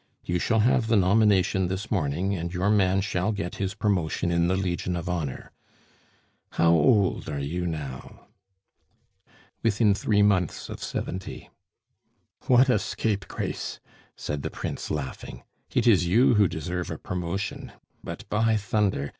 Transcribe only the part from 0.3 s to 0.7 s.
shall